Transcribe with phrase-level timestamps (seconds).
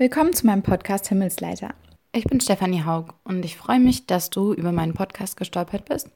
[0.00, 1.74] Willkommen zu meinem Podcast Himmelsleiter.
[2.12, 6.08] Ich bin Stefanie Haug und ich freue mich, dass du über meinen Podcast gestolpert bist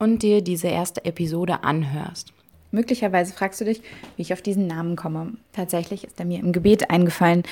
[0.00, 2.32] und dir diese erste Episode anhörst.
[2.72, 3.82] Möglicherweise fragst du dich,
[4.16, 5.34] wie ich auf diesen Namen komme.
[5.52, 7.44] Tatsächlich ist er mir im Gebet eingefallen.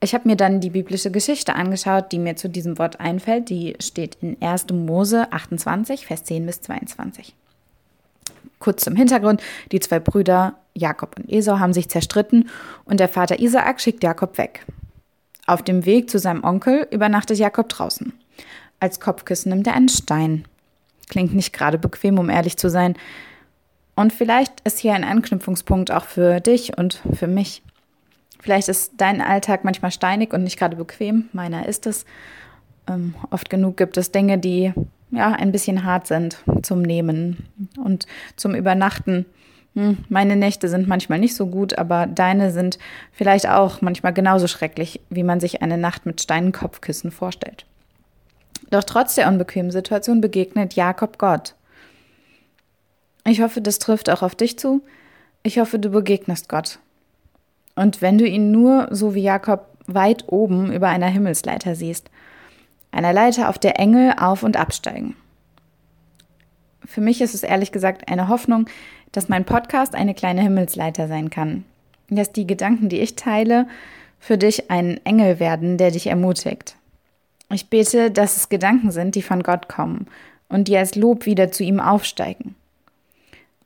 [0.00, 3.48] Ich habe mir dann die biblische Geschichte angeschaut, die mir zu diesem Wort einfällt.
[3.48, 4.66] Die steht in 1.
[4.74, 7.34] Mose 28, Vers 10 bis 22.
[8.58, 12.50] Kurz zum Hintergrund, die zwei Brüder Jakob und Esau haben sich zerstritten
[12.84, 14.66] und der Vater Isaak schickt Jakob weg.
[15.46, 18.12] Auf dem Weg zu seinem Onkel übernachtet Jakob draußen.
[18.80, 20.46] Als Kopfkissen nimmt er einen Stein.
[21.08, 22.94] Klingt nicht gerade bequem, um ehrlich zu sein.
[23.94, 27.62] Und vielleicht ist hier ein Anknüpfungspunkt auch für dich und für mich.
[28.40, 31.28] Vielleicht ist dein Alltag manchmal steinig und nicht gerade bequem.
[31.32, 32.04] Meiner ist es.
[32.88, 34.72] Ähm, oft genug gibt es Dinge, die
[35.10, 39.26] ja ein bisschen hart sind zum Nehmen und zum Übernachten.
[39.74, 42.78] Hm, meine Nächte sind manchmal nicht so gut, aber deine sind
[43.12, 47.66] vielleicht auch manchmal genauso schrecklich, wie man sich eine Nacht mit Steinenkopfkissen vorstellt.
[48.70, 51.54] Doch trotz der unbequemen Situation begegnet Jakob Gott.
[53.26, 54.82] Ich hoffe, das trifft auch auf dich zu.
[55.42, 56.78] Ich hoffe, du begegnest Gott.
[57.74, 62.10] Und wenn du ihn nur, so wie Jakob, weit oben über einer Himmelsleiter siehst,
[62.90, 65.16] einer Leiter, auf der Engel auf und absteigen.
[66.84, 68.66] Für mich ist es ehrlich gesagt eine Hoffnung,
[69.16, 71.64] dass mein Podcast eine kleine Himmelsleiter sein kann.
[72.10, 73.66] Dass die Gedanken, die ich teile,
[74.18, 76.76] für dich ein Engel werden, der dich ermutigt.
[77.50, 80.06] Ich bete, dass es Gedanken sind, die von Gott kommen
[80.48, 82.56] und die als Lob wieder zu ihm aufsteigen.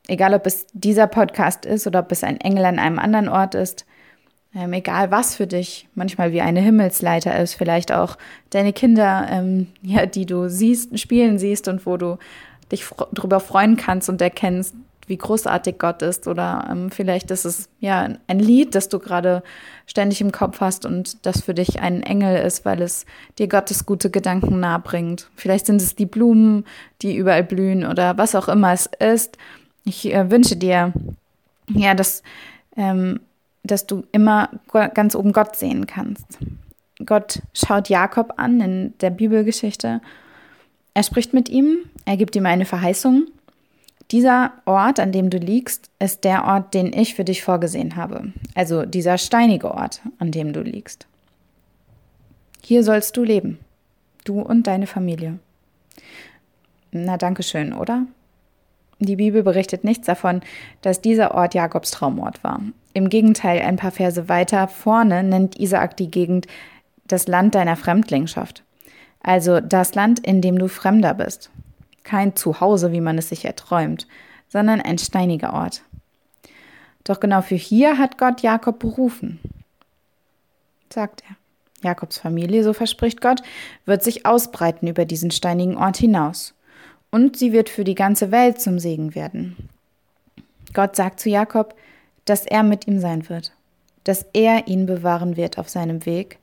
[0.06, 3.54] Egal, ob es dieser Podcast ist oder ob es ein Engel an einem anderen Ort
[3.54, 3.86] ist,
[4.54, 8.16] ähm, egal was für dich manchmal wie eine Himmelsleiter ist, vielleicht auch
[8.50, 12.18] deine Kinder, ähm, ja, die du siehst, spielen siehst und wo du
[12.72, 14.74] dich darüber freuen kannst und erkennst,
[15.08, 16.26] wie großartig Gott ist.
[16.26, 19.42] Oder ähm, vielleicht ist es ja ein Lied, das du gerade
[19.86, 23.06] ständig im Kopf hast und das für dich ein Engel ist, weil es
[23.38, 25.30] dir Gottes gute Gedanken nahebringt.
[25.34, 26.64] Vielleicht sind es die Blumen,
[27.02, 29.38] die überall blühen oder was auch immer es ist.
[29.84, 30.92] Ich äh, wünsche dir,
[31.68, 32.22] ja, dass,
[32.76, 33.20] ähm,
[33.64, 34.50] dass du immer
[34.94, 36.38] ganz oben Gott sehen kannst.
[37.04, 40.00] Gott schaut Jakob an in der Bibelgeschichte.
[40.94, 43.28] Er spricht mit ihm, er gibt ihm eine Verheißung
[44.10, 48.32] dieser Ort, an dem du liegst, ist der Ort, den ich für dich vorgesehen habe.
[48.54, 51.06] Also dieser steinige Ort, an dem du liegst.
[52.64, 53.58] Hier sollst du leben.
[54.24, 55.38] Du und deine Familie.
[56.90, 58.06] Na, danke schön, oder?
[58.98, 60.40] Die Bibel berichtet nichts davon,
[60.82, 62.60] dass dieser Ort Jakobs Traumort war.
[62.94, 66.46] Im Gegenteil, ein paar Verse weiter vorne nennt Isaak die Gegend
[67.06, 68.64] das Land deiner Fremdlingschaft.
[69.20, 71.50] Also das Land, in dem du Fremder bist
[72.08, 74.06] kein Zuhause, wie man es sich erträumt,
[74.48, 75.82] sondern ein steiniger Ort.
[77.04, 79.40] Doch genau für hier hat Gott Jakob berufen,
[80.90, 81.36] sagt er.
[81.84, 83.42] Jakobs Familie, so verspricht Gott,
[83.84, 86.54] wird sich ausbreiten über diesen steinigen Ort hinaus.
[87.10, 89.68] Und sie wird für die ganze Welt zum Segen werden.
[90.74, 91.76] Gott sagt zu Jakob,
[92.24, 93.52] dass er mit ihm sein wird,
[94.02, 96.38] dass er ihn bewahren wird auf seinem Weg,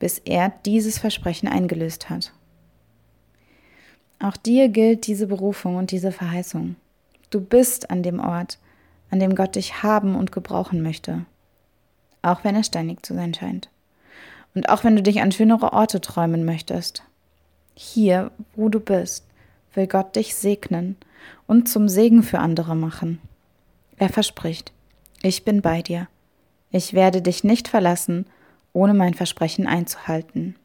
[0.00, 2.32] bis er dieses Versprechen eingelöst hat.
[4.22, 6.76] Auch dir gilt diese Berufung und diese Verheißung.
[7.30, 8.58] Du bist an dem Ort,
[9.10, 11.24] an dem Gott dich haben und gebrauchen möchte.
[12.22, 13.70] Auch wenn er steinig zu sein scheint.
[14.54, 17.02] Und auch wenn du dich an schönere Orte träumen möchtest.
[17.74, 19.24] Hier, wo du bist,
[19.74, 20.96] will Gott dich segnen
[21.46, 23.20] und zum Segen für andere machen.
[23.96, 24.72] Er verspricht,
[25.22, 26.08] ich bin bei dir.
[26.70, 28.26] Ich werde dich nicht verlassen,
[28.72, 30.56] ohne mein Versprechen einzuhalten.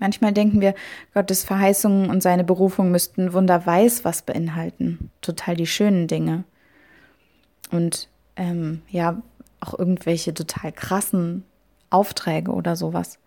[0.00, 0.74] Manchmal denken wir,
[1.14, 5.10] Gottes Verheißungen und seine Berufung müssten Wunder weiß was beinhalten.
[5.20, 6.44] Total die schönen Dinge.
[7.70, 9.22] Und ähm, ja,
[9.60, 11.44] auch irgendwelche total krassen
[11.90, 13.18] Aufträge oder sowas.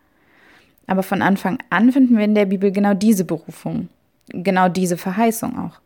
[0.88, 3.90] Aber von Anfang an finden wir in der Bibel genau diese Berufung,
[4.30, 5.80] genau diese Verheißung auch.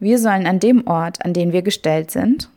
[0.00, 2.48] Wir sollen an dem Ort, an den wir gestellt sind,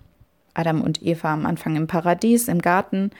[0.54, 3.12] Adam und Eva am Anfang im Paradies, im Garten,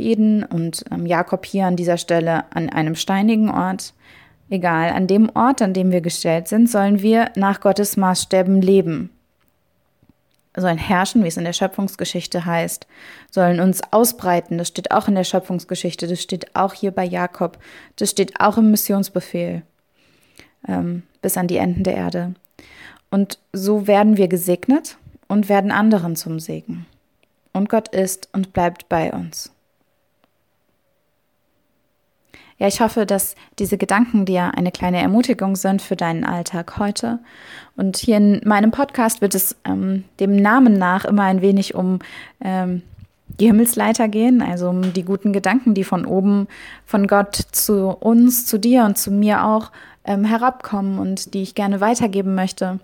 [0.00, 3.94] Eden und ähm, Jakob hier an dieser Stelle an einem steinigen Ort.
[4.48, 9.10] Egal, an dem Ort, an dem wir gestellt sind, sollen wir nach Gottes Maßstäben leben.
[10.56, 12.88] Sollen herrschen, wie es in der Schöpfungsgeschichte heißt,
[13.30, 17.58] sollen uns ausbreiten, das steht auch in der Schöpfungsgeschichte, das steht auch hier bei Jakob,
[17.94, 19.62] das steht auch im Missionsbefehl
[20.66, 22.34] ähm, bis an die Enden der Erde.
[23.10, 24.96] Und so werden wir gesegnet
[25.28, 26.86] und werden anderen zum Segen.
[27.52, 29.52] Und Gott ist und bleibt bei uns.
[32.60, 37.18] Ja, ich hoffe, dass diese Gedanken dir eine kleine Ermutigung sind für deinen Alltag heute.
[37.74, 42.00] Und hier in meinem Podcast wird es ähm, dem Namen nach immer ein wenig um
[42.44, 42.82] ähm,
[43.38, 46.48] die Himmelsleiter gehen, also um die guten Gedanken, die von oben,
[46.84, 49.70] von Gott zu uns, zu dir und zu mir auch
[50.04, 52.78] ähm, herabkommen und die ich gerne weitergeben möchte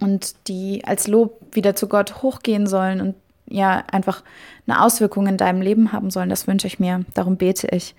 [0.00, 3.14] und die als Lob wieder zu Gott hochgehen sollen und
[3.48, 4.24] ja einfach
[4.66, 6.30] eine Auswirkung in deinem Leben haben sollen.
[6.30, 7.04] Das wünsche ich mir.
[7.14, 7.94] Darum bete ich.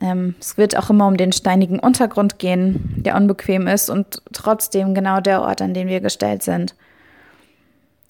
[0.00, 4.94] Ähm, es wird auch immer um den steinigen Untergrund gehen, der unbequem ist und trotzdem
[4.94, 6.74] genau der Ort, an den wir gestellt sind.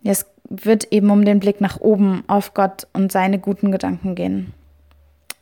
[0.02, 4.52] Es wird eben um den Blick nach oben auf Gott und seine guten Gedanken gehen.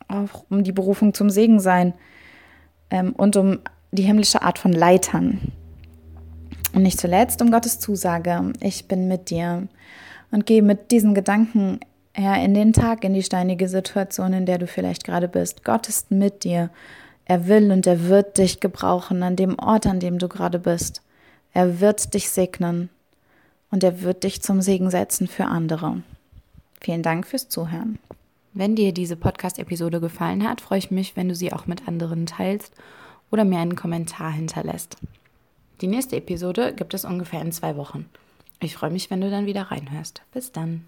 [0.07, 1.93] Auch um die Berufung zum Segen sein
[2.89, 3.59] ähm, und um
[3.91, 5.51] die himmlische Art von Leitern.
[6.73, 9.67] Und nicht zuletzt um Gottes Zusage, ich bin mit dir.
[10.31, 11.79] Und gehe mit diesen Gedanken
[12.17, 15.63] ja, in den Tag, in die steinige Situation, in der du vielleicht gerade bist.
[15.63, 16.69] Gott ist mit dir.
[17.25, 21.01] Er will und er wird dich gebrauchen an dem Ort, an dem du gerade bist.
[21.53, 22.89] Er wird dich segnen
[23.71, 26.03] und er wird dich zum Segen setzen für andere.
[26.79, 27.99] Vielen Dank fürs Zuhören.
[28.53, 32.25] Wenn dir diese Podcast-Episode gefallen hat, freue ich mich, wenn du sie auch mit anderen
[32.25, 32.73] teilst
[33.31, 34.97] oder mir einen Kommentar hinterlässt.
[35.81, 38.05] Die nächste Episode gibt es ungefähr in zwei Wochen.
[38.61, 40.21] Ich freue mich, wenn du dann wieder reinhörst.
[40.31, 40.85] Bis dann.